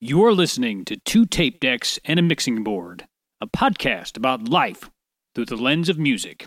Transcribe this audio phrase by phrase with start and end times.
[0.00, 3.08] You're listening to Two Tape Decks and a Mixing Board,
[3.40, 4.88] a podcast about life
[5.34, 6.46] through the lens of music.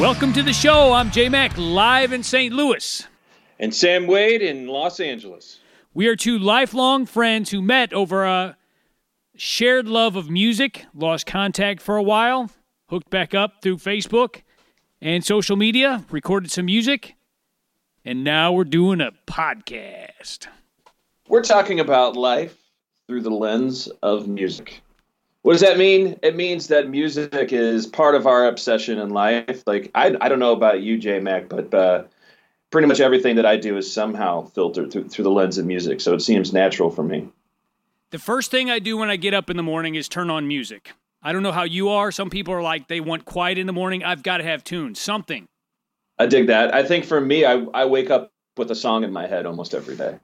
[0.00, 0.92] Welcome to the show.
[0.92, 2.52] I'm J Mac, live in St.
[2.52, 3.06] Louis.
[3.60, 5.60] And Sam Wade in Los Angeles.
[5.94, 8.56] We are two lifelong friends who met over a
[9.36, 12.50] shared love of music, lost contact for a while,
[12.88, 14.42] hooked back up through Facebook
[15.00, 17.14] and social media, recorded some music,
[18.04, 20.46] and now we're doing a podcast.
[21.28, 22.56] We're talking about life
[23.06, 24.82] through the lens of music.
[25.42, 26.18] What does that mean?
[26.22, 29.62] It means that music is part of our obsession in life.
[29.66, 32.04] Like I, I don't know about you, J Mac, but uh,
[32.70, 36.00] pretty much everything that I do is somehow filtered through, through the lens of music.
[36.00, 37.28] So it seems natural for me.
[38.14, 40.46] The first thing I do when I get up in the morning is turn on
[40.46, 40.92] music.
[41.20, 42.12] I don't know how you are.
[42.12, 44.04] Some people are like they want quiet in the morning.
[44.04, 45.48] I've got to have tunes, something.
[46.16, 46.72] I dig that.
[46.72, 49.74] I think for me, I, I wake up with a song in my head almost
[49.74, 50.20] every day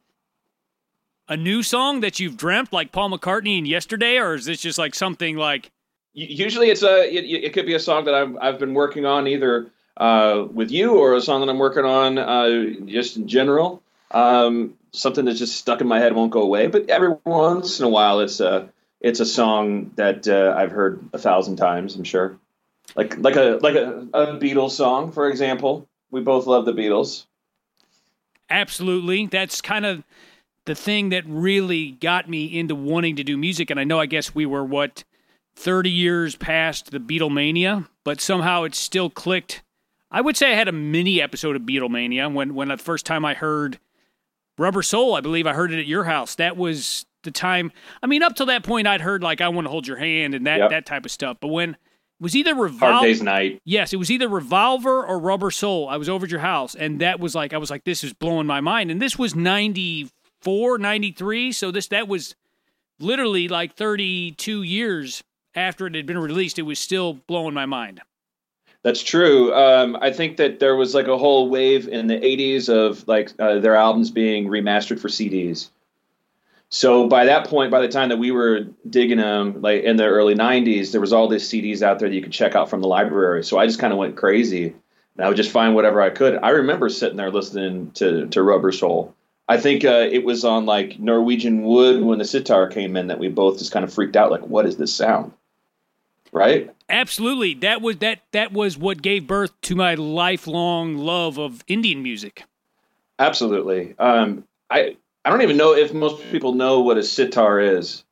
[1.29, 4.79] a new song that you've dreamt like Paul McCartney and Yesterday, or is this just
[4.79, 5.73] like something like?
[6.13, 9.27] Usually, it's a it, it could be a song that I've I've been working on
[9.27, 13.83] either uh, with you or a song that I'm working on uh, just in general.
[14.13, 16.67] Um, something that's just stuck in my head won't go away.
[16.67, 18.69] But every once in a while, it's a
[19.01, 21.97] it's a song that uh, I've heard a thousand times.
[21.97, 22.39] I'm sure,
[22.97, 25.89] like like a like a, a Beatles song, for example.
[26.11, 27.27] We both love the Beatles.
[28.49, 30.03] Absolutely, that's kind of
[30.65, 33.71] the thing that really got me into wanting to do music.
[33.71, 35.05] And I know, I guess we were what,
[35.57, 39.63] 30 years past the Beatlemania, but somehow it still clicked.
[40.11, 43.25] I would say I had a mini episode of Beatlemania when, when the first time
[43.25, 43.79] I heard
[44.61, 46.37] Rubber Soul, I believe I heard it at your house.
[46.37, 47.73] That was the time.
[48.03, 50.35] I mean, up till that point, I'd heard like I Want to Hold Your Hand
[50.35, 50.71] and that, yep.
[50.71, 51.39] that type of stuff.
[51.41, 51.77] But when it
[52.21, 52.93] was either Revolver.
[52.93, 53.61] Hard Day's Night.
[53.65, 55.89] Yes, it was either Revolver or Rubber Soul.
[55.89, 58.13] I was over at your house, and that was like, I was like, this is
[58.13, 58.91] blowing my mind.
[58.91, 60.11] And this was 90
[60.45, 61.53] 94, 93.
[61.53, 62.35] So this that was
[62.99, 65.23] literally like 32 years
[65.55, 66.59] after it had been released.
[66.59, 68.01] It was still blowing my mind.
[68.83, 69.53] That's true.
[69.55, 73.33] Um, I think that there was like a whole wave in the 80s of like
[73.39, 75.69] uh, their albums being remastered for CDs.
[76.71, 80.07] So by that point, by the time that we were digging them, like in the
[80.07, 82.81] early '90s, there was all these CDs out there that you could check out from
[82.81, 83.43] the library.
[83.43, 86.39] So I just kind of went crazy, and I would just find whatever I could.
[86.41, 89.17] I remember sitting there listening to to Rubber Soul,
[89.51, 93.19] I think uh, it was on like Norwegian Wood when the sitar came in that
[93.19, 94.31] we both just kind of freaked out.
[94.31, 95.33] Like, what is this sound?
[96.33, 96.73] Right?
[96.89, 97.55] Absolutely.
[97.55, 98.21] That was that.
[98.33, 102.45] That was what gave birth to my lifelong love of Indian music.
[103.19, 103.95] Absolutely.
[103.99, 108.05] Um, I I don't even know if most people know what a sitar is.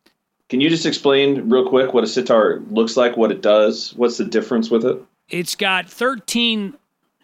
[0.48, 4.16] Can you just explain real quick what a sitar looks like, what it does, what's
[4.16, 5.00] the difference with it?
[5.28, 6.74] It's got 13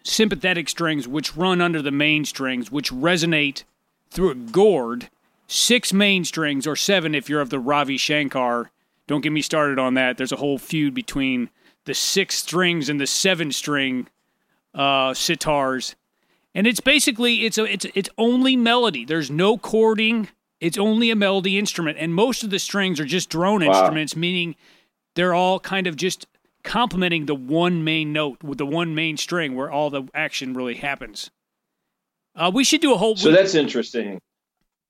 [0.03, 3.63] sympathetic strings which run under the main strings, which resonate
[4.11, 5.09] through a gourd,
[5.47, 8.71] six main strings, or seven if you're of the Ravi Shankar.
[9.07, 10.17] Don't get me started on that.
[10.17, 11.49] There's a whole feud between
[11.85, 14.07] the six strings and the seven string
[14.73, 15.95] uh, sitars,
[16.53, 19.05] and it's basically it's a it's it's only melody.
[19.05, 20.29] There's no chording.
[20.59, 23.71] It's only a melody instrument, and most of the strings are just drone wow.
[23.71, 24.55] instruments, meaning
[25.15, 26.27] they're all kind of just
[26.63, 30.75] complementing the one main note with the one main string where all the action really
[30.75, 31.29] happens.
[32.35, 33.15] Uh, we should do a whole.
[33.15, 34.19] So that's interesting.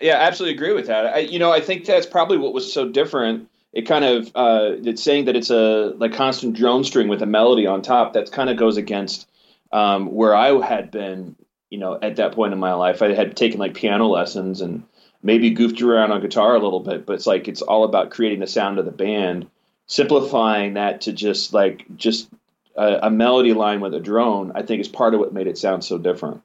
[0.01, 1.05] Yeah, absolutely agree with that.
[1.05, 3.49] I, you know, I think that's probably what was so different.
[3.75, 7.25] It kind of uh, it's saying that it's a like constant drone string with a
[7.25, 8.13] melody on top.
[8.13, 9.27] That kind of goes against
[9.71, 11.35] um, where I had been.
[11.69, 14.83] You know, at that point in my life, I had taken like piano lessons and
[15.21, 17.05] maybe goofed around on guitar a little bit.
[17.05, 19.47] But it's like it's all about creating the sound of the band,
[19.87, 22.29] simplifying that to just like just
[22.77, 24.53] a, a melody line with a drone.
[24.55, 26.41] I think is part of what made it sound so different.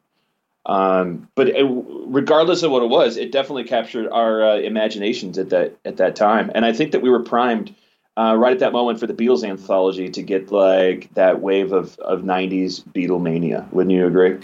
[0.66, 5.50] Um, but it, regardless of what it was, it definitely captured our uh, imaginations at
[5.50, 7.74] that at that time, and I think that we were primed
[8.16, 11.98] uh, right at that moment for the Beatles anthology to get like that wave of
[12.00, 13.70] of '90s Beatlemania.
[13.72, 14.38] Wouldn't you agree?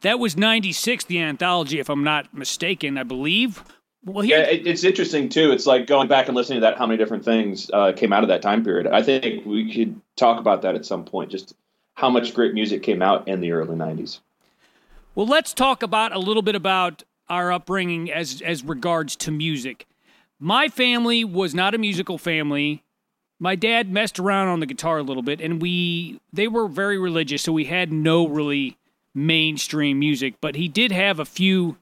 [0.00, 2.98] That was '96, the anthology, if I'm not mistaken.
[2.98, 3.62] I believe.
[4.04, 4.38] Well, here...
[4.38, 5.52] yeah, it, it's interesting too.
[5.52, 6.78] It's like going back and listening to that.
[6.78, 8.88] How many different things uh, came out of that time period?
[8.88, 11.30] I think we could talk about that at some point.
[11.30, 11.54] Just
[11.94, 14.18] how much great music came out in the early '90s.
[15.14, 19.86] Well, let's talk about a little bit about our upbringing as as regards to music.
[20.38, 22.84] My family was not a musical family.
[23.40, 26.96] My dad messed around on the guitar a little bit and we they were very
[26.96, 28.78] religious, so we had no really
[29.12, 31.76] mainstream music, but he did have a few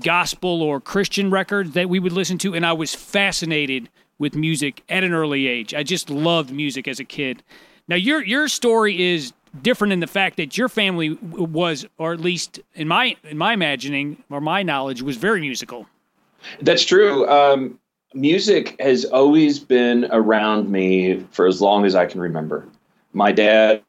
[0.00, 3.88] gospel or Christian records that we would listen to and I was fascinated
[4.20, 5.74] with music at an early age.
[5.74, 7.42] I just loved music as a kid.
[7.88, 12.20] Now your your story is different in the fact that your family was, or at
[12.20, 15.86] least in my in my imagining or my knowledge, was very musical.
[16.60, 17.28] That's true.
[17.28, 17.78] Um,
[18.14, 22.66] music has always been around me for as long as I can remember.
[23.12, 23.82] My dad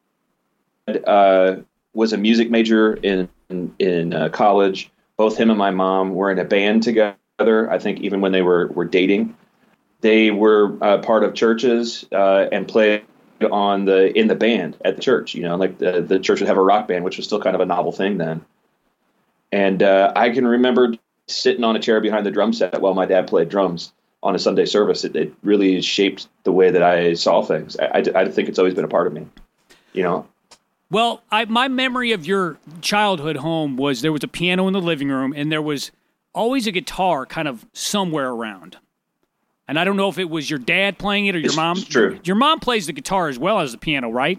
[1.06, 1.56] uh,
[1.94, 3.28] was a music major in
[3.78, 4.90] in, uh, college.
[5.16, 7.70] Both him and my mom were in a band together.
[7.70, 9.36] I think even when they were were dating,
[10.00, 13.04] they were uh, part of churches uh, and played
[13.44, 15.34] on the in the band at the church.
[15.34, 17.54] You know, like the the church would have a rock band, which was still kind
[17.54, 18.44] of a novel thing then.
[19.52, 20.94] And uh, I can remember
[21.26, 23.92] sitting on a chair behind the drum set while my dad played drums
[24.22, 25.04] on a Sunday service.
[25.04, 27.76] It, it really shaped the way that I saw things.
[27.78, 29.26] I, I, I think it's always been a part of me.
[29.92, 30.26] You know.
[30.90, 34.80] Well, I, my memory of your childhood home was there was a piano in the
[34.80, 35.90] living room, and there was
[36.34, 38.76] always a guitar kind of somewhere around.
[39.66, 41.76] And I don't know if it was your dad playing it or your It's mom.
[41.82, 42.18] true.
[42.24, 44.38] Your mom plays the guitar as well as the piano, right?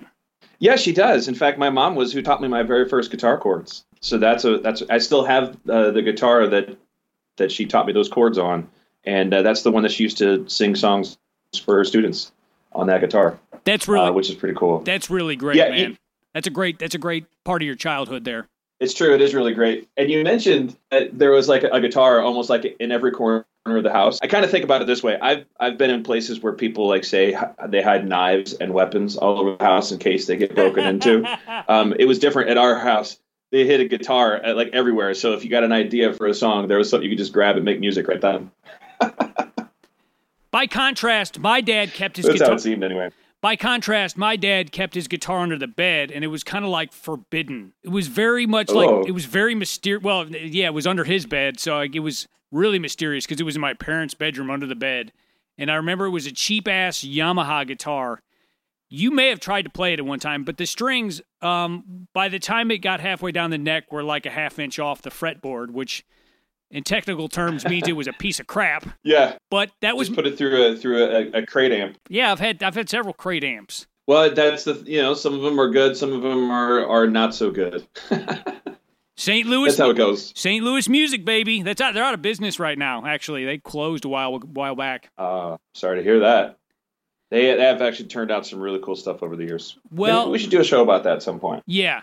[0.59, 1.27] Yeah, she does.
[1.27, 3.85] In fact, my mom was who taught me my very first guitar chords.
[4.01, 6.77] So that's a that's I still have uh, the guitar that
[7.37, 8.69] that she taught me those chords on,
[9.03, 11.17] and uh, that's the one that she used to sing songs
[11.63, 12.31] for her students
[12.71, 14.79] on that guitar, That's really uh, which is pretty cool.
[14.81, 15.89] that's really great, Yeah, man.
[15.91, 15.97] you-
[16.33, 18.47] that's a great that's a great part of your childhood there.
[18.81, 19.13] It's true.
[19.15, 19.87] It is really great.
[19.97, 23.45] And you mentioned that there was like a, a guitar almost like in every corner
[23.65, 24.19] of the house.
[24.21, 25.17] I kind of think about it this way.
[25.19, 27.35] I've I've been in places where people like say
[27.67, 31.25] they hide knives and weapons all over the house in case they get broken into.
[31.67, 33.17] Um, it was different at our house.
[33.51, 35.13] They hid a guitar at, like everywhere.
[35.15, 37.33] So if you got an idea for a song, there was something you could just
[37.33, 38.51] grab and make music right then.
[40.51, 42.57] By contrast, my dad kept his That's how guitar.
[42.57, 43.09] it seemed anyway.
[43.45, 46.71] By contrast, my dad kept his guitar under the bed, and it was kind of
[46.71, 47.73] like forbidden.
[47.83, 49.03] It was very much like Oh.
[49.03, 50.03] it was very mysterious.
[50.03, 53.43] Well, yeah, it was under his bed, so like, it was really mysterious because it
[53.43, 55.11] was in my parents' bedroom under the bed.
[55.59, 58.23] And I remember it was a cheap ass Yamaha guitar.
[58.89, 62.29] You may have tried to play it at one time, but the strings, um, by
[62.29, 65.11] the time it got halfway down the neck, were like a half inch off the
[65.11, 66.03] fretboard, which
[66.75, 68.85] in technical terms means it was a piece of crap.
[69.03, 71.97] Yeah, But that was just put it through a through a, a crate amp.
[72.09, 72.31] yeah.
[72.31, 73.87] I've had I've had several crate amps.
[74.07, 77.07] Well, that's the you know some of them are good, some of them are are
[77.07, 77.87] not so good.
[79.17, 79.47] St.
[79.47, 80.33] Louis that's how it goes.
[80.35, 80.61] St.
[80.63, 81.61] Louis Music, baby.
[81.61, 81.93] That's out.
[81.93, 83.05] They're out of business right now.
[83.05, 85.09] Actually, they closed a while while back.
[85.17, 86.57] Uh, sorry to hear that.
[87.31, 89.77] They have actually turned out some really cool stuff over the years.
[89.89, 91.63] Well- Maybe we should do a show about that at some point.
[91.65, 92.01] Yeah,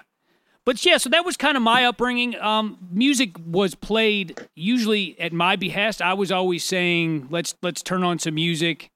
[0.64, 0.96] but yeah.
[0.98, 2.38] So that was kind of my upbringing.
[2.40, 6.00] Um, music was played usually at my behest.
[6.02, 8.90] I was always saying, "Let's let's turn on some music."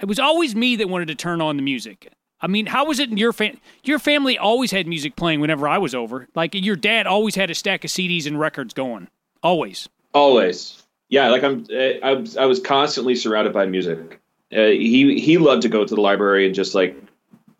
[0.00, 2.12] It was always me that wanted to turn on the music.
[2.40, 5.66] I mean, how was it in your fam- Your family always had music playing whenever
[5.66, 6.28] I was over.
[6.36, 9.08] Like your dad always had a stack of CDs and records going.
[9.42, 9.88] Always.
[10.14, 11.30] Always, yeah.
[11.30, 14.20] Like I'm, uh, I, was- I was constantly surrounded by music.
[14.52, 16.96] Uh, he he loved to go to the library and just like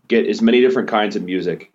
[0.07, 1.71] get as many different kinds of music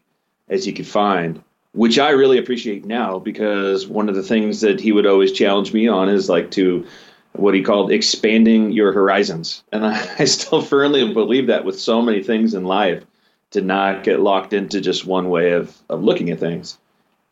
[0.50, 1.44] as he could find,
[1.74, 5.74] which I really appreciate now because one of the things that he would always challenge
[5.74, 6.86] me on is like to
[7.34, 12.02] what he called expanding your horizons, and I, I still firmly believe that with so
[12.02, 13.04] many things in life,
[13.52, 16.78] to not get locked into just one way of of looking at things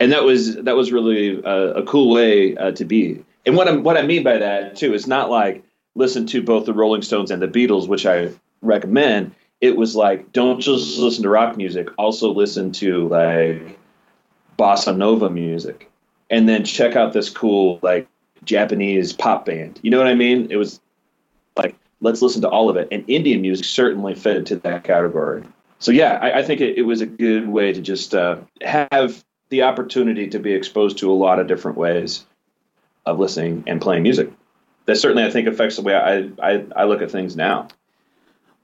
[0.01, 3.23] and that was that was really a, a cool way uh, to be.
[3.45, 5.63] And what I what I mean by that too is not like
[5.93, 8.31] listen to both the Rolling Stones and the Beatles, which I
[8.63, 9.35] recommend.
[9.61, 13.77] It was like don't just listen to rock music, also listen to like
[14.61, 15.89] bossa nova music,
[16.29, 18.07] and then check out this cool like
[18.43, 19.79] Japanese pop band.
[19.81, 20.47] You know what I mean?
[20.51, 20.79] It was
[21.57, 25.43] like let's listen to all of it, and Indian music certainly fit into that category.
[25.79, 29.23] So yeah, I, I think it, it was a good way to just uh, have
[29.49, 32.23] the opportunity to be exposed to a lot of different ways
[33.07, 34.31] of listening and playing music.
[34.85, 37.67] That certainly, I think, affects the way I, I, I look at things now.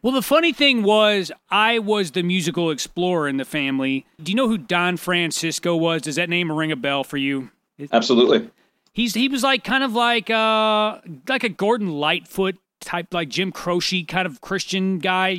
[0.01, 4.05] Well, the funny thing was, I was the musical explorer in the family.
[4.21, 6.03] Do you know who Don Francisco was?
[6.03, 7.49] Does that name ring a bell for you?
[7.91, 8.49] Absolutely.
[8.93, 13.51] He's he was like kind of like uh like a Gordon Lightfoot type, like Jim
[13.51, 15.37] Croce kind of Christian guy.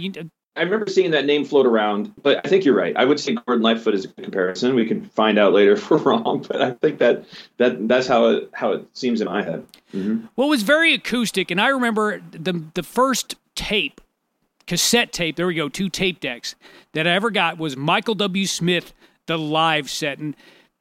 [0.57, 2.97] I remember seeing that name float around, but I think you're right.
[2.97, 4.75] I would say Gordon Lightfoot is a good comparison.
[4.75, 7.25] We can find out later if we're wrong, but I think that,
[7.59, 9.65] that that's how it how it seems in my head.
[10.37, 14.01] Well, it was very acoustic, and I remember the the first tape,
[14.69, 15.35] cassette tape.
[15.35, 16.55] There we go, two tape decks
[16.93, 18.47] that I ever got was Michael W.
[18.47, 18.93] Smith,
[19.27, 20.37] the live set, and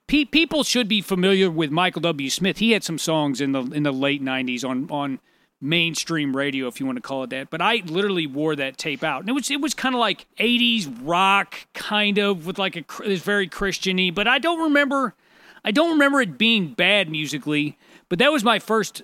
[0.08, 2.30] pe- people should be familiar with Michael W.
[2.30, 2.60] Smith.
[2.60, 5.20] He had some songs in the in the late '90s on on
[5.60, 7.50] mainstream radio, if you want to call it that.
[7.50, 10.28] But I literally wore that tape out, and it was it was kind of like
[10.38, 14.14] '80s rock, kind of with like a it's very Christiany.
[14.14, 15.16] But I don't remember,
[15.64, 17.78] I don't remember it being bad musically.
[18.10, 19.04] But that was my first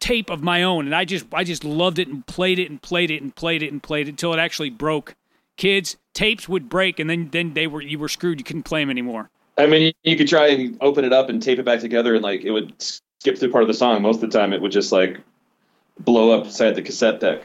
[0.00, 2.80] tape of my own, and I just I just loved it and played it and
[2.82, 5.14] played it and played it and played it until it actually broke.
[5.56, 8.40] Kids, tapes would break, and then then they were you were screwed.
[8.40, 9.30] You couldn't play them anymore.
[9.58, 12.22] I mean, you could try and open it up and tape it back together, and
[12.24, 14.02] like it would skip through part of the song.
[14.02, 15.20] Most of the time, it would just like
[15.98, 17.42] blow up inside the cassette deck.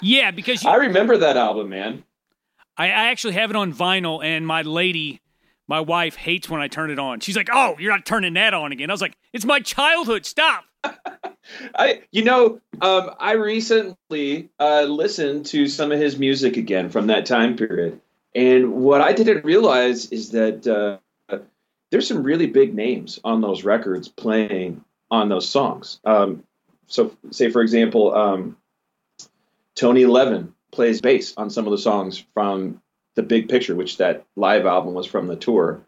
[0.00, 2.04] Yeah, because you, I remember that album, man.
[2.76, 5.20] I, I actually have it on vinyl, and my lady,
[5.66, 7.20] my wife, hates when I turn it on.
[7.20, 10.24] She's like, "Oh, you're not turning that on again." I was like, "It's my childhood.
[10.24, 10.64] Stop."
[11.74, 17.08] I, you know, um, I recently uh, listened to some of his music again from
[17.08, 18.00] that time period,
[18.34, 20.98] and what I didn't realize is that uh,
[21.90, 26.00] there's some really big names on those records playing on those songs.
[26.04, 26.42] Um,
[26.86, 28.56] so, say for example, um,
[29.74, 32.80] Tony Levin plays bass on some of the songs from
[33.14, 35.80] the Big Picture, which that live album was from the tour.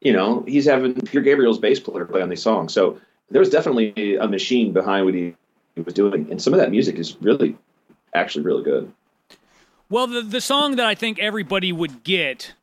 [0.00, 3.50] You know, he's having Peter Gabriel's bass player play on these songs, so there was
[3.50, 5.34] definitely a machine behind what he,
[5.74, 7.56] he was doing, and some of that music is really,
[8.14, 8.92] actually, really good.
[9.88, 12.54] Well, the the song that I think everybody would get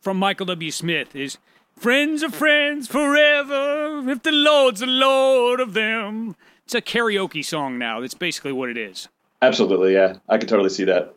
[0.00, 0.70] from Michael W.
[0.70, 1.38] Smith is
[1.76, 7.78] "Friends are friends forever if the Lord's the Lord of them." It's a karaoke song
[7.78, 8.00] now.
[8.00, 9.08] That's basically what it is.
[9.40, 11.14] Absolutely, yeah, I could totally see that.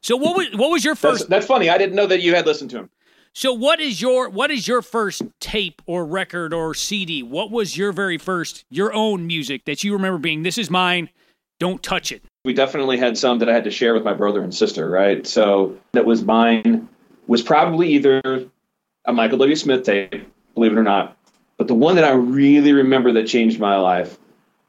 [0.00, 1.20] So what was what was your first?
[1.20, 1.68] That's, that's funny.
[1.68, 2.90] I didn't know that you had listened to him.
[3.36, 7.20] So what is your what is your first tape or record or CD?
[7.20, 11.10] What was your very first your own music that you remember being this is mine,
[11.58, 12.22] don't touch it?
[12.44, 15.26] We definitely had some that I had to share with my brother and sister, right?
[15.26, 16.88] So that was mine
[17.26, 18.22] was probably either
[19.04, 19.56] a Michael W.
[19.56, 20.14] Smith tape,
[20.54, 21.16] believe it or not.
[21.56, 24.16] But the one that I really remember that changed my life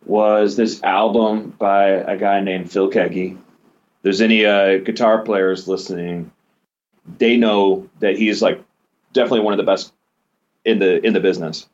[0.06, 3.38] was this album by a guy named Phil Keaggy.
[4.02, 6.32] There's any uh, guitar players listening,
[7.18, 8.64] they know that he's like
[9.14, 9.94] definitely one of the best
[10.64, 11.68] in the in the business.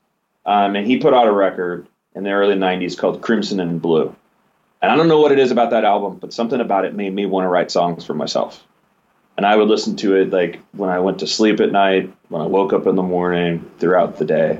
[0.45, 4.15] Um, and he put out a record in the early '90s called Crimson and Blue.
[4.81, 7.13] And I don't know what it is about that album, but something about it made
[7.13, 8.65] me want to write songs for myself.
[9.37, 12.41] And I would listen to it like when I went to sleep at night, when
[12.41, 14.59] I woke up in the morning, throughout the day.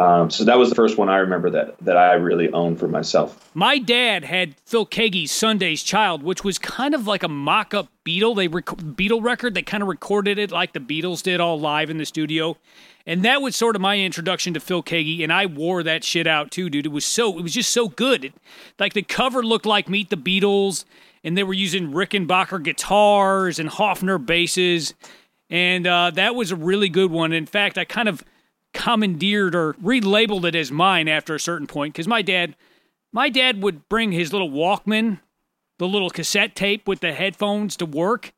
[0.00, 2.88] Um, so that was the first one I remember that that I really owned for
[2.88, 3.50] myself.
[3.52, 8.34] My dad had Phil Keaggy's Sunday's Child, which was kind of like a mock-up Beatle.
[8.34, 9.52] They rec- Beatle record.
[9.52, 12.56] They kind of recorded it like the Beatles did, all live in the studio.
[13.06, 16.26] And that was sort of my introduction to Phil Keaggy, and I wore that shit
[16.26, 16.86] out too, dude.
[16.86, 18.24] It was so, it was just so good.
[18.24, 18.34] It,
[18.78, 20.86] like the cover looked like Meet the Beatles,
[21.22, 24.94] and they were using Rickenbacker guitars and Hofner basses,
[25.50, 27.34] and uh, that was a really good one.
[27.34, 28.24] In fact, I kind of
[28.72, 32.56] commandeered or relabeled it as mine after a certain point because my dad,
[33.12, 35.20] my dad would bring his little Walkman,
[35.78, 38.32] the little cassette tape with the headphones to work,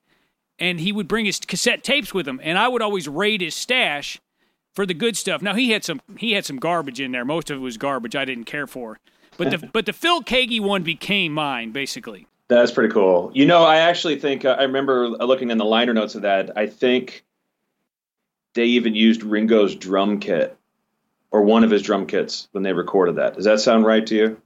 [0.59, 3.55] and he would bring his cassette tapes with him, and I would always raid his
[3.55, 4.21] stash
[4.75, 5.43] for the good stuff.
[5.43, 7.25] Now he had some he had some garbage in there.
[7.25, 8.99] Most of it was garbage I didn't care for.
[9.37, 12.27] But the but the Phil Keaggy one became mine basically.
[12.49, 13.31] That's pretty cool.
[13.35, 16.57] You know, I actually think uh, I remember looking in the liner notes of that.
[16.57, 17.25] I think
[18.55, 20.57] they even used Ringo's drum kit
[21.31, 23.35] or one of his drum kits when they recorded that.
[23.35, 24.41] Does that sound right to you?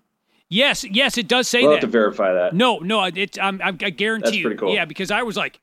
[0.49, 1.77] Yes, yes, it does say we'll that.
[1.77, 2.55] have to verify that.
[2.55, 3.37] No, no, it.
[3.41, 4.43] I'm, I'm, I guarantee That's you.
[4.45, 4.73] pretty cool.
[4.75, 5.59] Yeah, because I was like,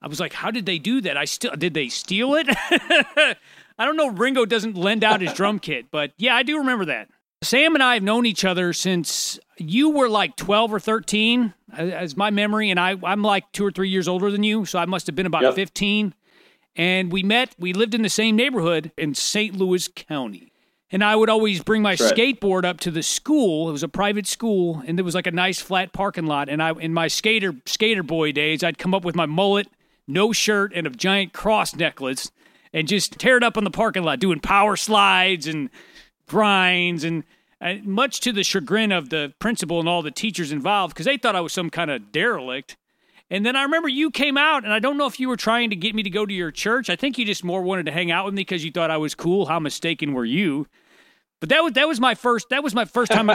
[0.00, 1.16] I was like, how did they do that?
[1.18, 2.46] I still did they steal it?
[2.50, 4.08] I don't know.
[4.08, 7.08] Ringo doesn't lend out his drum kit, but yeah, I do remember that.
[7.42, 12.16] Sam and I have known each other since you were like 12 or 13, as
[12.16, 14.86] my memory, and I, I'm like two or three years older than you, so I
[14.86, 15.54] must have been about Yep.
[15.56, 16.14] 15.
[16.74, 19.56] And we met, we lived in the same neighborhood in St.
[19.56, 20.52] Louis County.
[20.90, 21.98] And I would always bring my right.
[21.98, 23.68] skateboard up to the school.
[23.68, 26.50] It was a private school, and there was like a nice flat parking lot.
[26.50, 29.68] And I, in my skater skater boy days, I'd come up with my mullet,
[30.06, 32.30] no shirt, and a giant cross necklace,
[32.74, 35.70] and just tear it up on the parking lot, doing power slides and
[36.26, 37.24] grinds, and
[37.62, 41.16] uh, much to the chagrin of the principal and all the teachers involved, because they
[41.16, 42.76] thought I was some kind of derelict.
[43.32, 45.70] And then I remember you came out, and I don't know if you were trying
[45.70, 46.90] to get me to go to your church.
[46.90, 48.98] I think you just more wanted to hang out with me because you thought I
[48.98, 49.46] was cool.
[49.46, 50.66] How mistaken were you?
[51.40, 53.30] But that was that was my first that was my first time.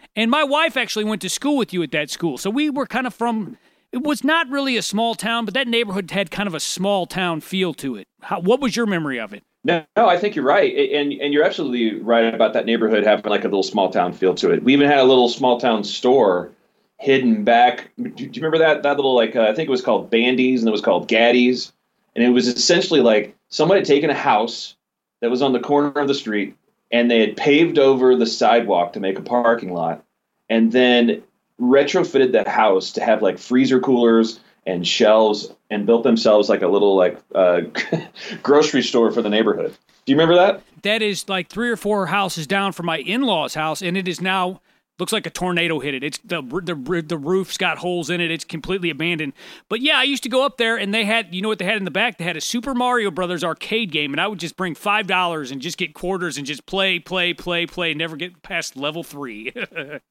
[0.16, 2.86] and my wife actually went to school with you at that school, so we were
[2.86, 3.58] kind of from.
[3.90, 7.04] It was not really a small town, but that neighborhood had kind of a small
[7.04, 8.06] town feel to it.
[8.22, 9.42] How, what was your memory of it?
[9.64, 13.28] No, no, I think you're right, and and you're absolutely right about that neighborhood having
[13.28, 14.62] like a little small town feel to it.
[14.62, 16.52] We even had a little small town store
[17.02, 17.90] hidden back.
[18.00, 20.60] Do do you remember that that little like uh, I think it was called Bandy's
[20.60, 21.72] and it was called Gaddies,
[22.14, 24.76] and it was essentially like someone had taken a house
[25.20, 26.56] that was on the corner of the street
[26.92, 30.04] and they had paved over the sidewalk to make a parking lot,
[30.48, 31.22] and then
[31.60, 36.68] retrofitted that house to have like freezer coolers and shelves and built themselves like a
[36.68, 37.62] little like uh,
[38.42, 39.74] grocery store for the neighborhood.
[40.04, 40.62] Do you remember that?
[40.82, 44.20] That is like three or four houses down from my in-laws' house, and it is
[44.20, 44.60] now
[45.02, 46.04] looks like a tornado hit it.
[46.04, 48.30] It's the the the roof's got holes in it.
[48.30, 49.32] It's completely abandoned.
[49.68, 51.64] But yeah, I used to go up there, and they had you know what they
[51.64, 52.18] had in the back?
[52.18, 55.50] They had a Super Mario Brothers arcade game, and I would just bring five dollars
[55.50, 59.52] and just get quarters and just play, play, play, play, never get past level three.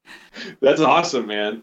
[0.60, 1.62] That's awesome, man.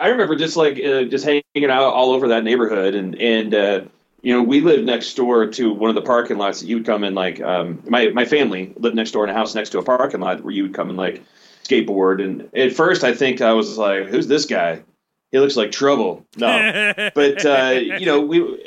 [0.00, 3.82] I remember just like uh, just hanging out all over that neighborhood, and and uh,
[4.22, 6.86] you know we lived next door to one of the parking lots that you would
[6.86, 9.78] come in like um, my my family lived next door in a house next to
[9.78, 11.22] a parking lot where you would come and like
[11.64, 12.22] skateboard.
[12.22, 14.82] And at first, I think I was like, "Who's this guy?
[15.30, 18.64] He looks like trouble." No, but uh, you know, we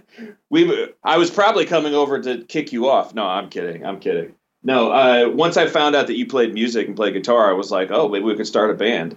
[0.50, 3.14] we I was probably coming over to kick you off.
[3.14, 3.84] No, I'm kidding.
[3.84, 4.34] I'm kidding.
[4.62, 7.70] No, uh, once I found out that you played music and played guitar, I was
[7.70, 9.16] like, "Oh, maybe we could start a band."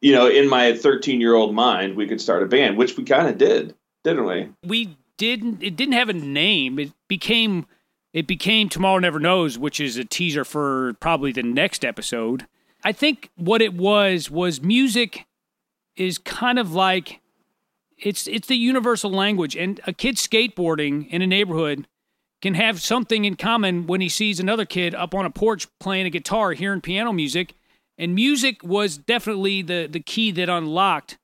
[0.00, 3.04] You know, in my 13 year old mind, we could start a band, which we
[3.04, 3.74] kind of did,
[4.04, 4.48] didn't we?
[4.62, 5.62] We didn't.
[5.62, 6.78] It didn't have a name.
[6.78, 7.66] It became
[8.16, 12.46] it became Tomorrow Never Knows, which is a teaser for probably the next episode.
[12.82, 15.26] I think what it was was music
[15.96, 17.20] is kind of like
[17.98, 19.54] it's it's the universal language.
[19.54, 21.86] And a kid skateboarding in a neighborhood
[22.40, 26.06] can have something in common when he sees another kid up on a porch playing
[26.06, 27.52] a guitar hearing piano music.
[27.98, 31.18] And music was definitely the the key that unlocked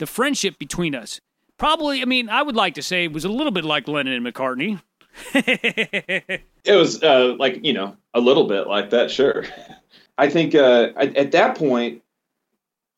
[0.00, 1.20] the friendship between us.
[1.56, 4.14] Probably i mean i would like to say it was a little bit like lennon
[4.14, 4.80] and mccartney
[5.34, 9.44] it was uh, like you know a little bit like that, sure.
[10.16, 12.02] I think uh, at, at, that point,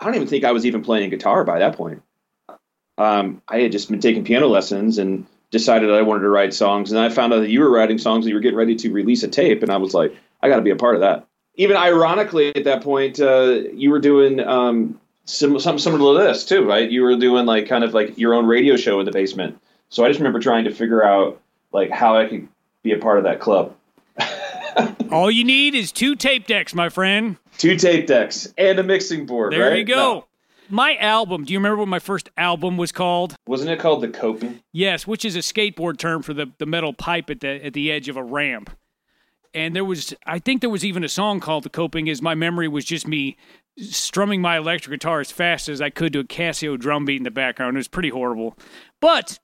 [0.01, 2.03] I don't even think I was even playing guitar by that point.
[2.99, 6.93] Um, I had just been taking piano lessons and decided I wanted to write songs,
[6.93, 8.93] and I found out that you were writing songs and you were getting ready to
[8.93, 11.27] release a tape, and I was like, I got to be a part of that.
[11.57, 16.45] Even ironically, at that point, uh, you were doing um, some, something similar to this
[16.45, 16.91] too, right?
[16.91, 19.61] You were doing like kind of like your own radio show in the basement.
[19.89, 21.41] So I just remember trying to figure out
[21.75, 22.49] like how I could
[22.83, 23.75] be a part of that club.
[25.11, 27.37] All you need is two tape decks, my friend.
[27.59, 29.53] Two tape decks and a mixing board.
[29.53, 29.79] There right?
[29.79, 29.95] you go.
[29.95, 30.27] No.
[30.71, 31.45] My album.
[31.45, 33.37] Do you remember what my first album was called?
[33.47, 34.61] Wasn't it called the coping?
[34.73, 37.93] Yes, which is a skateboard term for the, the metal pipe at the at the
[37.93, 38.71] edge of a ramp.
[39.53, 42.35] And there was, I think there was even a song called "The Coping." Is my
[42.35, 43.37] memory was just me
[43.77, 47.25] strumming my electric guitar as fast as I could to a Casio drum beat in
[47.25, 47.77] the background.
[47.77, 48.57] It was pretty horrible,
[49.01, 49.39] but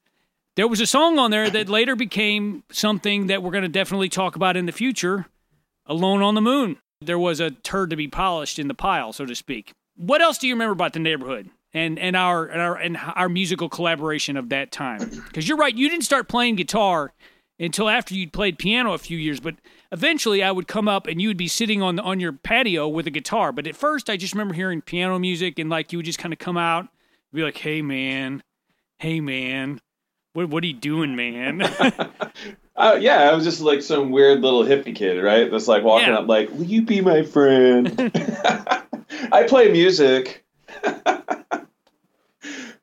[0.61, 4.11] there was a song on there that later became something that we're going to definitely
[4.11, 5.25] talk about in the future
[5.87, 6.77] Alone on the Moon.
[7.01, 9.73] There was a turd to be polished in the pile, so to speak.
[9.97, 13.31] What else do you remember about the neighborhood and, and our and our and our
[13.31, 15.09] musical collaboration of that time?
[15.29, 17.15] Because you're right, you didn't start playing guitar
[17.59, 19.55] until after you'd played piano a few years, but
[19.93, 22.87] eventually I would come up and you would be sitting on the, on your patio
[22.87, 23.51] with a guitar.
[23.51, 26.35] But at first I just remember hearing piano music and like you would just kind
[26.35, 26.89] of come out
[27.33, 28.43] be like, "Hey man,
[28.99, 29.81] hey man,
[30.41, 31.63] what what are you doing, man?
[32.77, 35.51] uh, yeah, I was just like some weird little hippie kid, right?
[35.51, 36.19] That's like walking yeah.
[36.19, 38.11] up, like, "Will you be my friend?"
[39.33, 40.45] I play music.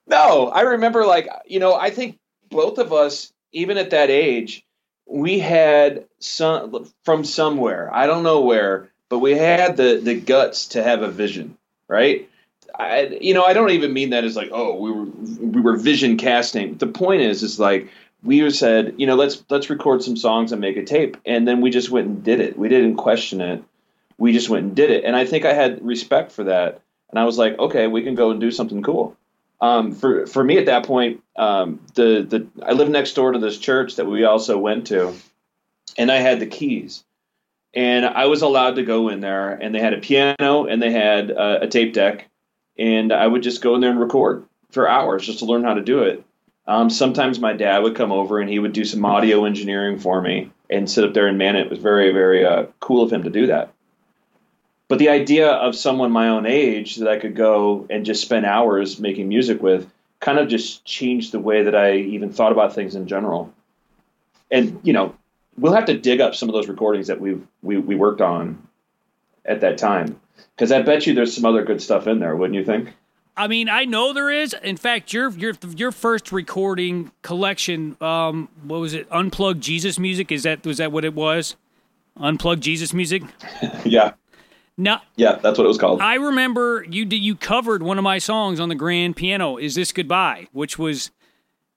[0.07, 4.65] no, I remember, like, you know, I think both of us, even at that age,
[5.07, 7.89] we had some from somewhere.
[7.93, 12.29] I don't know where, but we had the the guts to have a vision, right?
[12.77, 15.75] I, you know, I don't even mean that as like, oh, we were we were
[15.75, 16.77] vision casting.
[16.77, 17.89] The point is, is like
[18.23, 21.61] we said, you know, let's let's record some songs and make a tape, and then
[21.61, 22.57] we just went and did it.
[22.57, 23.63] We didn't question it.
[24.17, 26.81] We just went and did it, and I think I had respect for that.
[27.09, 29.15] And I was like, okay, we can go and do something cool.
[29.59, 33.39] Um, for for me at that point, um, the the I lived next door to
[33.39, 35.13] this church that we also went to,
[35.97, 37.03] and I had the keys,
[37.73, 40.91] and I was allowed to go in there, and they had a piano and they
[40.91, 42.29] had uh, a tape deck,
[42.77, 45.73] and I would just go in there and record for hours just to learn how
[45.73, 46.23] to do it.
[46.67, 50.21] Um, sometimes my dad would come over and he would do some audio engineering for
[50.21, 51.69] me and sit up there and man it.
[51.69, 53.71] Was very, very uh, cool of him to do that.
[54.89, 58.45] But the idea of someone my own age that I could go and just spend
[58.45, 62.73] hours making music with kind of just changed the way that I even thought about
[62.73, 63.53] things in general.
[64.51, 65.15] And you know,
[65.57, 68.61] we'll have to dig up some of those recordings that we we we worked on
[69.45, 70.19] at that time
[70.55, 72.93] because I bet you there's some other good stuff in there, wouldn't you think?
[73.37, 74.55] I mean, I know there is.
[74.63, 79.07] In fact, your your your first recording collection, um, what was it?
[79.11, 80.31] Unplugged Jesus music.
[80.31, 81.55] Is that was that what it was?
[82.17, 83.21] Unplugged Jesus music.
[83.85, 84.13] yeah.
[84.75, 86.01] Now, yeah, that's what it was called.
[86.01, 89.57] I remember you did you covered one of my songs on the grand piano.
[89.57, 90.47] Is this goodbye?
[90.51, 91.11] Which was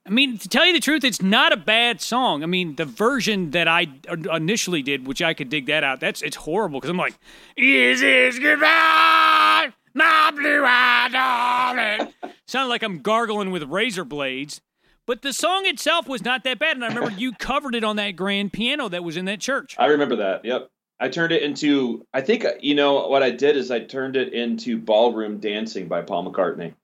[0.07, 2.43] I mean, to tell you the truth, it's not a bad song.
[2.43, 3.89] I mean, the version that I
[4.33, 7.15] initially did, which I could dig that out, that's it's horrible because I'm like,
[7.57, 12.15] "Is this goodbye, my blue-eyed darling?"
[12.47, 14.61] Sounded like I'm gargling with razor blades.
[15.07, 17.97] But the song itself was not that bad, and I remember you covered it on
[17.97, 19.75] that grand piano that was in that church.
[19.79, 20.45] I remember that.
[20.45, 20.71] Yep.
[21.01, 22.07] I turned it into.
[22.13, 25.89] I think uh, you know what I did is I turned it into ballroom dancing
[25.89, 26.75] by Paul McCartney.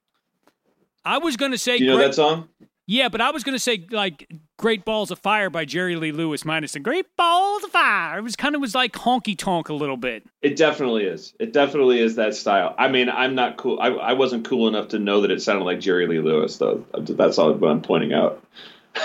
[1.04, 2.48] I was going to say, Do you know great, that song?
[2.86, 6.12] Yeah, but I was going to say like "Great Balls of Fire" by Jerry Lee
[6.12, 9.68] Lewis minus the "Great Balls of Fire." It was kind of was like honky tonk
[9.68, 10.24] a little bit.
[10.42, 11.34] It definitely is.
[11.40, 12.74] It definitely is that style.
[12.78, 13.78] I mean, I'm not cool.
[13.80, 16.84] I, I wasn't cool enough to know that it sounded like Jerry Lee Lewis, though.
[16.98, 18.42] That's all I'm pointing out.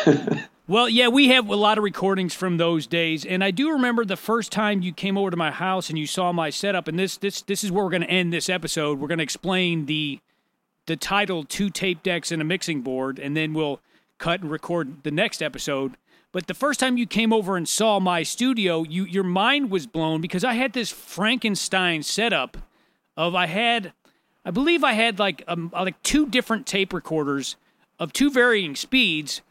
[0.71, 4.05] Well, yeah, we have a lot of recordings from those days, and I do remember
[4.05, 6.87] the first time you came over to my house and you saw my setup.
[6.87, 8.97] And this, this, this is where we're going to end this episode.
[8.97, 10.21] We're going to explain the,
[10.85, 13.79] the title, two tape decks and a mixing board, and then we'll
[14.17, 15.95] cut and record the next episode.
[16.31, 19.85] But the first time you came over and saw my studio, you your mind was
[19.87, 22.57] blown because I had this Frankenstein setup
[23.17, 23.93] of I had,
[24.45, 27.57] I believe I had like um, like two different tape recorders
[27.99, 29.41] of two varying speeds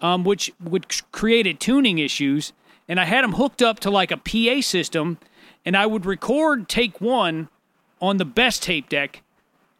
[0.00, 2.52] um, which would created tuning issues.
[2.88, 5.18] And I had them hooked up to like a PA system,
[5.64, 7.48] and I would record take one
[8.00, 9.22] on the best tape deck,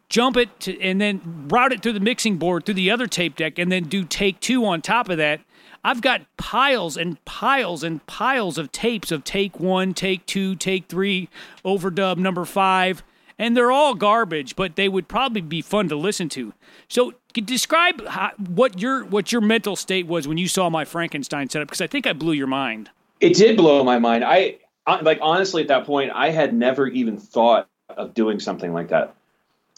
[0.09, 3.35] jump it to, and then route it through the mixing board through the other tape
[3.35, 5.41] deck, and then do take two on top of that.
[5.83, 10.87] I've got piles and piles and piles of tapes of take one, take two, take
[10.87, 11.29] three,
[11.63, 13.03] overdub number five,
[13.39, 16.53] and they're all garbage, but they would probably be fun to listen to.
[16.87, 21.49] So, describe how, what your what your mental state was when you saw my Frankenstein
[21.49, 22.89] setup, because I think I blew your mind.
[23.19, 24.23] It did blow my mind.
[24.23, 24.57] I
[25.01, 29.15] like honestly at that point, I had never even thought of doing something like that.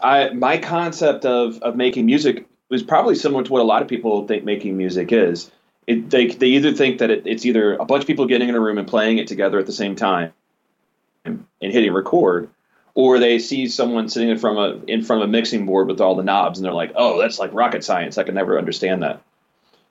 [0.02, 3.88] I my concept of of making music was probably similar to what a lot of
[3.88, 5.52] people think making music is.
[5.88, 8.56] It, they they either think that it, it's either a bunch of people getting in
[8.56, 10.34] a room and playing it together at the same time
[11.26, 12.50] and, hitting record,
[12.94, 15.88] or they see someone sitting in front of a, in front of a mixing board
[15.88, 18.18] with all the knobs and they're like, "Oh, that's like rocket science.
[18.18, 19.22] I could never understand that."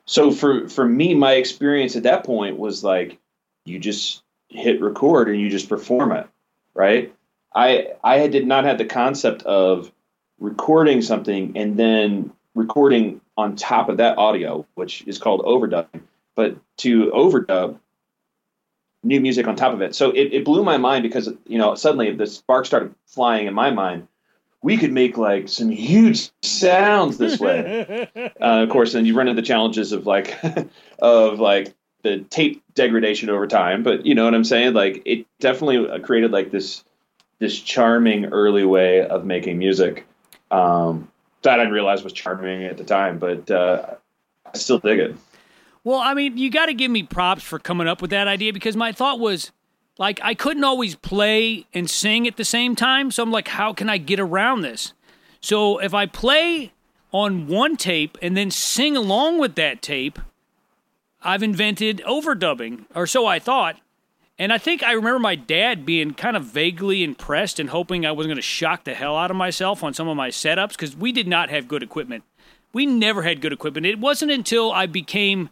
[0.07, 3.18] So for for me, my experience at that point was like,
[3.66, 6.27] you just hit record and you just perform it,
[6.75, 7.12] right?
[7.55, 9.92] I I did not have the concept of
[10.40, 16.03] recording something and then recording on top of that audio, which is called overdubbing,
[16.35, 17.79] but to overdub
[19.03, 19.94] new music on top of it.
[19.94, 23.55] So it, it blew my mind because you know suddenly the spark started flying in
[23.55, 24.09] my mind.
[24.61, 28.09] We could make like some huge sounds this way.
[28.40, 30.37] uh, of course, then you run into the challenges of like
[30.98, 33.83] of like the tape degradation over time.
[33.83, 34.74] But you know what I'm saying?
[34.74, 36.85] Like it definitely created like this
[37.38, 40.07] this charming early way of making music.
[40.51, 41.09] Um,
[41.43, 43.95] that I didn't realize was charming at the time, but uh,
[44.47, 45.17] I still dig it.
[45.85, 48.53] Well, I mean, you got to give me props for coming up with that idea
[48.53, 49.53] because my thought was
[49.99, 53.11] like I couldn't always play and sing at the same time.
[53.11, 54.93] So I'm like, how can I get around this?
[55.41, 56.73] So if I play
[57.13, 60.19] on one tape and then sing along with that tape,
[61.23, 63.77] I've invented overdubbing, or so I thought.
[64.38, 68.12] And I think I remember my dad being kind of vaguely impressed and hoping I
[68.12, 70.96] wasn't going to shock the hell out of myself on some of my setups because
[70.96, 72.22] we did not have good equipment.
[72.72, 73.87] We never had good equipment.
[73.87, 75.51] It wasn't until I became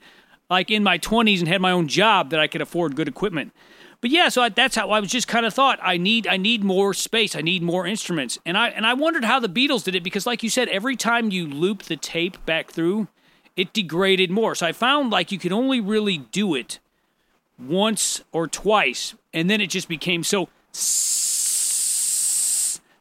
[0.49, 3.53] like in my 20s and had my own job that I could afford good equipment.
[4.01, 6.37] But yeah, so I, that's how I was just kind of thought I need I
[6.37, 7.35] need more space.
[7.35, 8.38] I need more instruments.
[8.46, 10.94] And I and I wondered how the Beatles did it because like you said every
[10.94, 13.09] time you loop the tape back through,
[13.57, 14.55] it degraded more.
[14.55, 16.79] So I found like you could only really do it
[17.59, 20.49] once or twice and then it just became so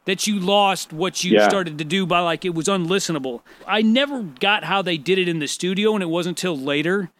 [0.06, 1.48] that you lost what you Yeah.
[1.48, 3.40] started to do by like it was unlistenable.
[3.66, 7.10] I never got how they did it in the studio and it wasn't until later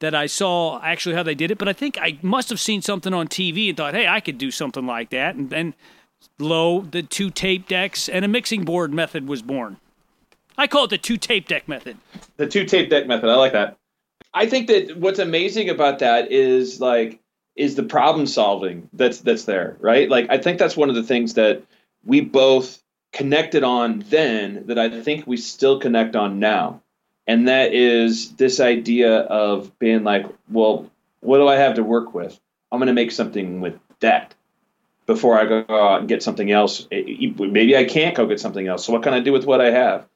[0.00, 2.80] that I saw actually how they did it, but I think I must have seen
[2.82, 5.74] something on TV and thought, "Hey, I could do something like that." And then
[6.38, 9.78] lo, the two tape decks and a mixing board method was born.
[10.56, 11.96] I call it the two tape deck method.
[12.36, 13.28] The two tape deck method.
[13.28, 13.76] I like that.
[14.34, 17.20] I think that what's amazing about that is like
[17.56, 20.08] is the problem solving that's that's there, right?
[20.08, 21.62] Like I think that's one of the things that
[22.04, 26.82] we both connected on then that I think we still connect on now.
[27.26, 32.14] And that is this idea of being like, well, what do I have to work
[32.14, 32.38] with?
[32.70, 34.34] I'm going to make something with that
[35.06, 36.86] before I go out and get something else.
[36.90, 38.84] Maybe I can't go get something else.
[38.84, 40.06] So what can I do with what I have?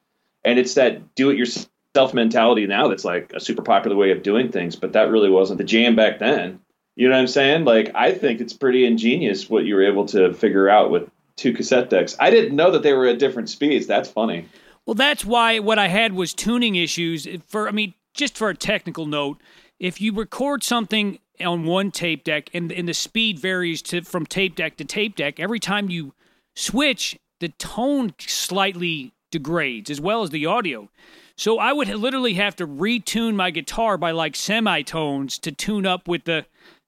[0.45, 1.67] And it's that do it yourself
[2.13, 5.57] mentality now that's like a super popular way of doing things, but that really wasn't
[5.57, 6.59] the jam back then.
[6.95, 7.65] You know what I'm saying?
[7.65, 11.53] Like I think it's pretty ingenious what you were able to figure out with two
[11.53, 12.15] cassette decks.
[12.19, 13.87] I didn't know that they were at different speeds.
[13.87, 14.47] That's funny.
[14.85, 17.27] Well, that's why what I had was tuning issues.
[17.47, 19.39] For I mean, just for a technical note,
[19.79, 24.25] if you record something on one tape deck and, and the speed varies to from
[24.25, 26.13] tape deck to tape deck, every time you
[26.55, 30.89] switch, the tone slightly degrades as well as the audio.
[31.35, 36.07] So I would literally have to retune my guitar by like semitones to tune up
[36.07, 36.45] with the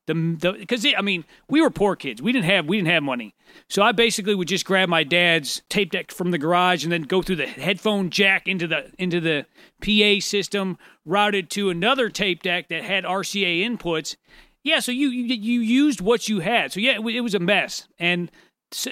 [0.07, 2.21] the because I mean we were poor kids.
[2.21, 3.33] We didn't have we didn't have money.
[3.69, 7.03] So I basically would just grab my dad's tape deck from the garage and then
[7.03, 9.45] go through the headphone jack into the into the
[9.81, 14.15] PA system, routed to another tape deck that had RCA inputs.
[14.63, 16.71] Yeah, so you you, you used what you had.
[16.71, 17.87] So yeah, it, it was a mess.
[17.97, 18.31] And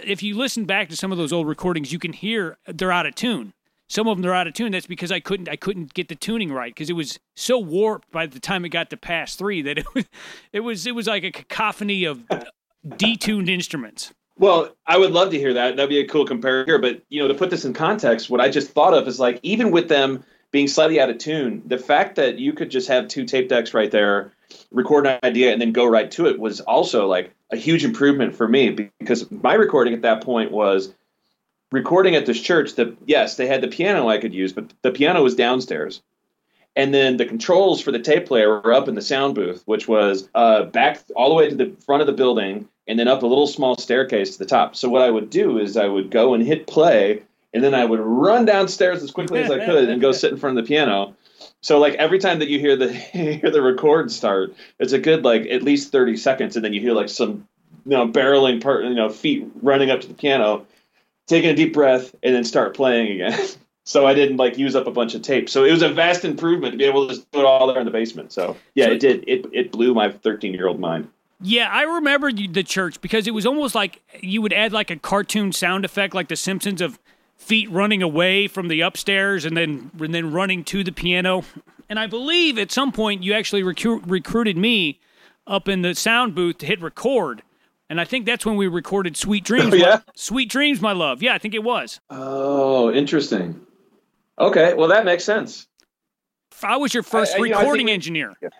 [0.03, 3.05] if you listen back to some of those old recordings, you can hear they're out
[3.05, 3.53] of tune.
[3.89, 4.71] Some of them they're out of tune.
[4.71, 8.11] That's because I couldn't I couldn't get the tuning right because it was so warped
[8.11, 10.05] by the time it got to pass three that it was
[10.51, 12.23] it was it was like a cacophony of
[12.87, 14.13] detuned instruments.
[14.37, 15.75] Well, I would love to hear that.
[15.75, 16.79] That'd be a cool compare here.
[16.79, 19.39] But you know, to put this in context, what I just thought of is like
[19.43, 23.07] even with them being slightly out of tune, the fact that you could just have
[23.07, 24.31] two tape decks right there,
[24.71, 28.35] record an idea, and then go right to it was also like a huge improvement
[28.35, 30.93] for me because my recording at that point was
[31.73, 34.91] recording at this church that yes, they had the piano I could use, but the
[34.91, 36.01] piano was downstairs.
[36.75, 39.87] And then the controls for the tape player were up in the sound booth, which
[39.87, 43.23] was uh, back all the way to the front of the building and then up
[43.23, 44.75] a little small staircase to the top.
[44.75, 47.21] So what I would do is I would go and hit play,
[47.53, 50.37] and then I would run downstairs as quickly as I could and go sit in
[50.37, 51.15] front of the piano.
[51.61, 55.23] So like every time that you hear the hear the record start, it's a good
[55.23, 57.47] like at least thirty seconds, and then you hear like some
[57.85, 60.65] you know barreling part you know feet running up to the piano,
[61.27, 63.47] taking a deep breath, and then start playing again.
[63.85, 65.49] so I didn't like use up a bunch of tape.
[65.49, 67.79] So it was a vast improvement to be able to just do it all there
[67.79, 68.31] in the basement.
[68.31, 69.23] So yeah, it did.
[69.27, 71.09] It it blew my thirteen year old mind.
[71.41, 74.95] Yeah, I remember the church because it was almost like you would add like a
[74.95, 76.97] cartoon sound effect, like The Simpsons, of
[77.35, 81.43] feet running away from the upstairs and then and then running to the piano.
[81.89, 84.99] And I believe at some point you actually recru- recruited me
[85.45, 87.43] up in the sound booth to hit record.
[87.89, 91.21] And I think that's when we recorded "Sweet Dreams." Oh, yeah, "Sweet Dreams," my love.
[91.21, 91.99] Yeah, I think it was.
[92.09, 93.59] Oh, interesting.
[94.39, 95.67] Okay, well that makes sense.
[96.63, 98.33] I was your first I, recording you know, engineer.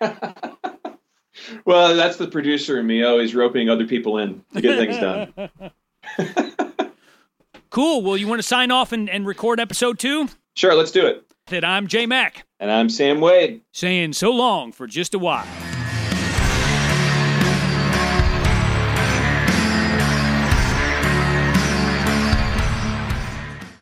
[1.64, 4.98] well, that's the producer in me oh, always roping other people in to get things
[4.98, 5.32] done.
[7.70, 8.02] cool.
[8.02, 10.28] Well, you want to sign off and, and record episode two?
[10.54, 11.24] Sure, let's do it.
[11.46, 12.46] That I'm Jay Mack.
[12.58, 13.62] And I'm Sam Wade.
[13.72, 15.46] Saying so long for just a while.